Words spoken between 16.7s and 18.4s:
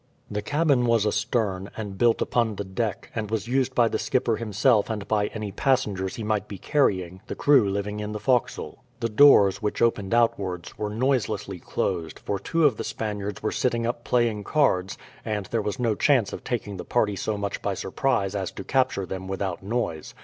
the party so much by surprise